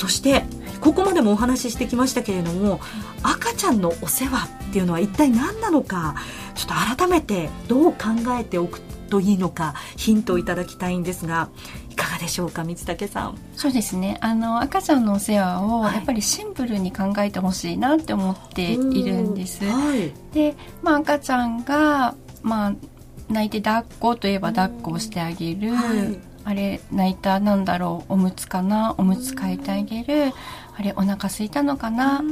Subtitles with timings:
[0.00, 0.44] そして
[0.80, 2.80] ここまでもお話ししてきましたけれども
[3.22, 6.14] 赤ちゃんのお世話っていうのは一体何なのか
[6.54, 7.98] ちょっと改めてどう考
[8.40, 11.50] えておくといいのかヒントをいただきたいんですが
[11.90, 13.38] いかがでしょうか三竹さん。
[13.54, 14.16] そうですね。
[14.22, 22.74] あの赤ちゃんのお世話をやっぱりシンプルに考えてほしいなって思っているんです、はい、で、まあ、赤ちゃんが、まあ、
[23.28, 28.94] 泣いて抱っこといえば抱っこをしてあげる、はい、あれ泣いたなんだろうおむつかな？
[28.98, 30.32] おむつ替えてあげる。
[30.76, 32.22] あれお腹空いたのかな、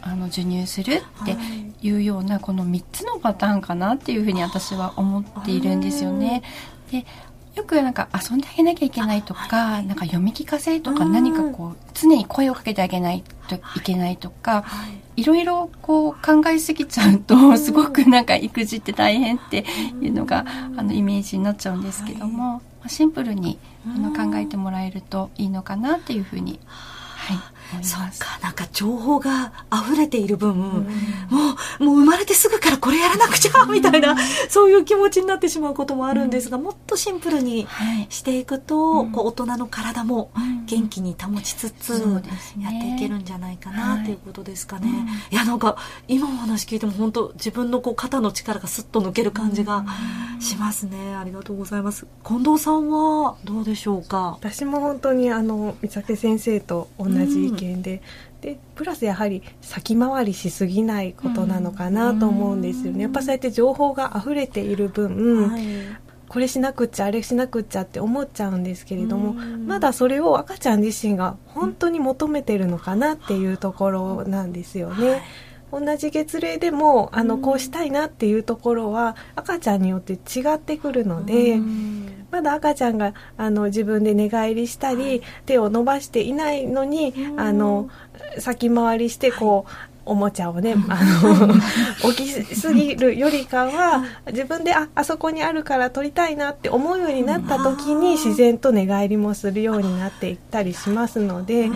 [0.00, 1.36] あの授乳するって
[1.82, 1.90] い。
[1.90, 6.42] うようなこの3つのパターンかなっていうふうに私は思っているんですよね。
[6.90, 7.04] で
[7.54, 14.64] よくなんか遊んであげなきゃいけないとか、なんか読み聞かせとか何かこう常に声をかけてあげないといけないとか、
[15.16, 15.24] い。
[15.24, 19.64] ろいろこう考えすぎちゃうとすごくなんか育児って大変って
[20.00, 20.44] いうのが
[20.76, 26.60] あのイメージになっちゃうんですけども、シンプルにあの考えてもらえるといいのかなっていうふうに。
[27.16, 30.80] はいそうかなんか情報が溢れている分、うん、も
[31.80, 37.66] うもう生まれてすぐからこれやらなくちゃみたいな、うん、そういう気持ちになってしまうこともあるんですが、うん、もっとシンプルに
[38.08, 40.30] していくと、こう大人の体も
[40.66, 41.92] 元気に保ちつつ
[42.58, 44.88] やっていけるんじゃないかなっていうことですかね。
[45.30, 45.76] いやなんか
[46.08, 49.84] 今お話聞いても本当自分のこう肩の力がすっと抜ける感じが
[50.40, 51.14] しますね。
[51.14, 52.06] ありがとうございます。
[52.26, 54.36] 近藤さんはどうでしょうか？
[54.40, 58.02] 私も本当にあの三宅先生と同じ見で。
[58.40, 63.02] でプラスやはり先回りしすぎないことなのかなと思うんですよね。
[63.02, 65.62] やっぱそうやって情報が溢れている分、はい、
[66.28, 75.10] これしなくっちゃあれしなくっちゃって思っちゃうんですけれどもまだそれを赤ちゃん自身が本当に求めてるのかなっていうところなんですよね。
[75.10, 75.22] はい。
[75.72, 81.58] 同じ月齢でもあのこうしたいなっていうところは赤ちゃんによって違ってくるので
[82.36, 87.88] まだ赤ちゃんがあの自分で寝返りしたり手を伸ばしていないのにあの
[88.38, 91.54] 先回りしてこうおもちゃをね、 あの、
[92.02, 101.68] 大きすぎるよりかは、自分で、あ、あそこにあるから撮りたいなって思うようになった時に、自然と寝返りもするようになっていったりしますので、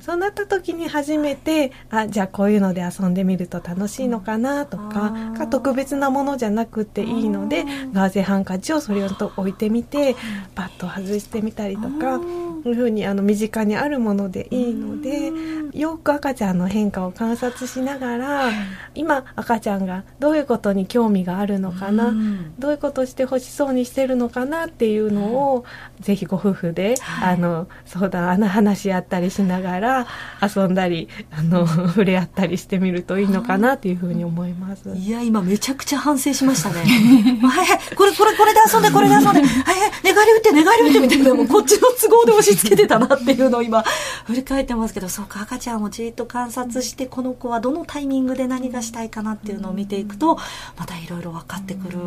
[0.00, 10.16] そうなった時に初めて、あ、じゃあこういうので遊んでみると楽しいのかなとか、か特別なものじゃなくていいので、ガーゼハンカチをそれをと置いてみて、
[10.54, 12.20] パッと外してみたりとか、
[12.68, 15.30] いうふうにあの身近にあるものでいいので
[15.72, 18.50] よく赤ちゃんの変化を観察しながら
[18.94, 22.14] 今赤ちゃんがどういうことに興味があるのかな
[22.58, 25.64] どういうことをしてほしそうにしてるのかなっていうのを
[26.00, 30.06] ぜひご夫婦であの相談話し合ったりしながら
[30.42, 34.90] 遊んだりあの 触れ合ったりしてみるといいのかなっていうふうに思います。
[34.94, 36.76] いや今めちゃくちゃ反省しましたね。
[37.42, 39.28] はいはいこれこれこれで遊んでこれで遊んで。
[39.28, 43.82] はいはい寝返り打って寝返り打ってみたいなもうこっちの都合で押しつけてたなっていうのを今
[44.26, 50.38] 振り返ってますけどそうか赤ちゃんをじっと観察してこの子はどのタイミングで何がしたいかなっていうのを見ていくと
[50.76, 51.98] またいろいろ分かってくる。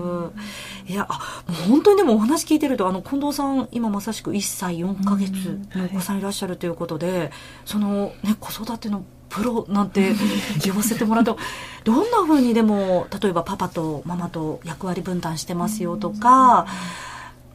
[0.88, 7.32] いやあもう本当にでもお話聞いてるとあの近藤さん今まさしく1歳4ヶ月のお子さんいらっしゃるということで、
[7.66, 10.14] そのね子育てのプロなんて
[10.66, 11.38] 呼ばせてもらうと
[11.84, 16.66] どんなふうにでも例えばパパとママと役割分担してますよとか。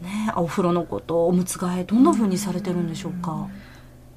[0.00, 3.48] ね、お風呂のことおむつ替えどんなふうにされてるんでしょうか、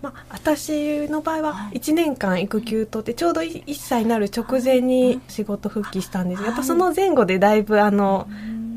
[0.07, 8.29] まあ、私の場合は1年間育休取ってちょうど1歳になる直前に仕事復帰したんですやっぱその前後でだいぶあの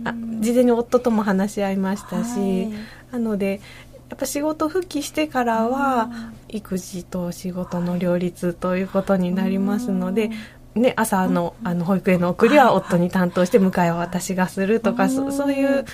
[0.05, 2.69] あ事前に夫とも話し合いましたし、
[3.13, 3.61] なので
[4.09, 6.11] やっぱ仕事復帰してからは
[6.49, 10.31] 育児と仕事の両立ということになりますので
[10.75, 15.85] ね、朝のあの保育園の送りは夫に担当して迎えは私がするとか、そそういう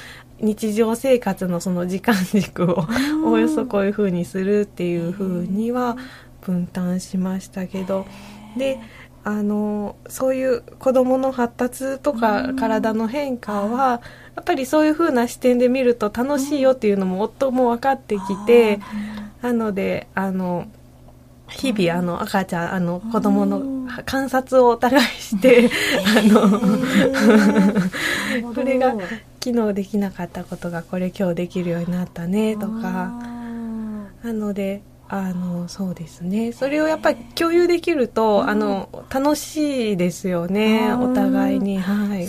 [0.40, 2.86] 日常生活のその時間軸を
[3.24, 5.96] おおよそこういうふうにするっていうふうには
[6.40, 8.06] 分担しましたけど。
[8.56, 8.78] で
[9.26, 14.00] あのそういう子どもの発達とか体の変化は
[14.36, 18.78] やっぱりそういうふうな視点で見ると楽しいよっていうのも夫も分かってきて
[19.42, 20.68] なのであの
[21.48, 25.70] 日々あの赤ちゃんあの子供の観察をお互いして
[26.16, 26.60] あの
[28.54, 28.94] これが
[29.46, 33.12] 昨日できなかったことがこれ今日できるようになったねとか。
[34.24, 36.50] なのであのそうですね。
[36.50, 40.92] それをやっぱり共有できるとあの楽しいですよね。
[40.92, 41.78] お互いに。
[41.78, 42.28] はい。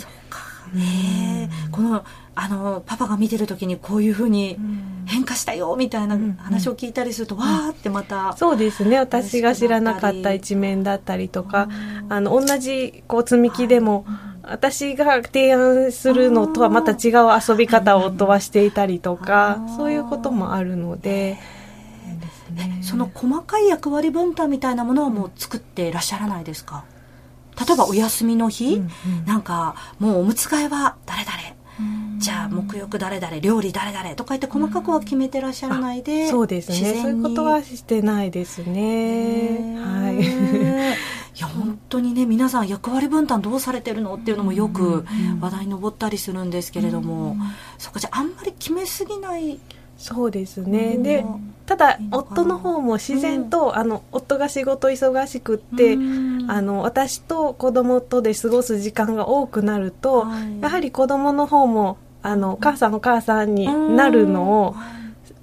[0.76, 2.04] ねこの
[2.36, 4.56] あのパパが見てる時にこういうふうに
[5.06, 8.96] 変化したよみたいな話を聞いたりすると、うん、わーってまたそうですね。
[8.96, 11.68] 私が知らなかった一面だったりとか
[12.08, 14.06] あの同じこう積み木でも、
[14.50, 21.36] 私が提案するのとはまた違う遊び方を夫はしていたりとかそういうこともあるので。
[22.54, 26.84] ねその細かい役割分担みたいなものはもう作っていらっしゃらないですか？
[27.60, 30.96] 例えばお休みの日、うんうん、なんかもうおむつ替えは
[32.28, 37.00] じゃあ沐浴誰々料理誰々とか言って細かくは決めてらっしゃらないで、そうですね。
[37.00, 39.78] そういうことはしてないですね。
[39.78, 40.20] はい。
[41.38, 45.06] いや本当にね皆さん役割分担どうされてるのっていうのもよく
[45.40, 47.34] 話題に上ったりするんですけれども、
[47.78, 49.58] そこじゃあんまり決めすぎない
[49.96, 51.24] そうですね、で
[51.66, 64.74] ただ夫の方も自然と、うん、あの夫が仕事忙しくって、うん、あの私と子供とで過ごす時間が多くなると、はい、やはり子供の方もあのお母さんお母さんになるのを、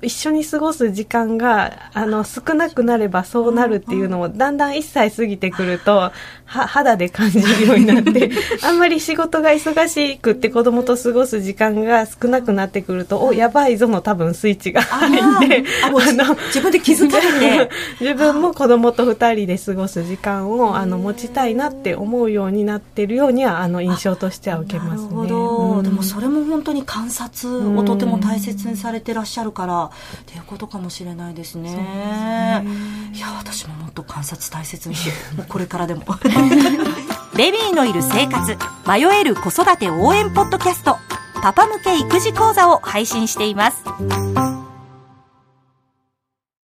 [0.06, 6.14] 一緒に過ごす時間があの少なくなればそうなるっていうのもだんだん1歳過ぎてくるとは
[6.46, 8.32] 肌で感じるようになって
[8.64, 17.70] あんまり仕事が忙しくって子供と過ごす時間が少なくなってくるとおやばいぞの多分スイッチが入ってあの自分で気づかれて
[18.00, 25.08] 自分も子供と2人で過ごす時間をあの持ちたいなって思うようになってるようにはあの印象としては受けますね。
[25.08, 29.90] なるほど、うん、でもそれも本当に観察をとても大切にされてらっしゃるから
[30.22, 31.70] っていうことかもしれないですね。
[31.70, 32.66] すね
[33.14, 35.38] いや私ももっと観察大切にしよう。
[35.38, 36.04] も うこれからでも。
[37.36, 38.58] ベビーのいる生活
[38.88, 40.98] 迷える子育て応援ポッドキャスト
[41.42, 43.84] パパ向け育児講座を配信しています。